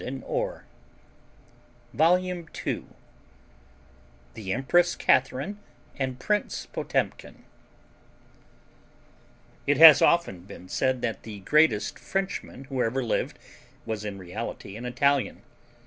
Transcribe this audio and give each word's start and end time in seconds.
END 0.03 0.23
OF 0.23 0.61
VOLUME 1.93 2.47
ONE 2.65 2.85
THE 4.33 4.51
EMPRESS 4.51 4.95
CATHARINE 4.95 5.59
AND 5.95 6.19
PRINCE 6.19 6.65
POTEMKIN 6.73 7.43
It 9.67 9.77
has 9.77 10.01
often 10.01 10.39
been 10.45 10.67
said 10.69 11.03
that 11.03 11.21
the 11.21 11.41
greatest 11.41 11.99
Frenchman 11.99 12.63
who 12.63 12.81
ever 12.81 13.03
lived 13.03 13.37
was 13.85 14.03
in 14.03 14.17
reality 14.17 14.75
an 14.75 14.85
Italian. 14.87 15.43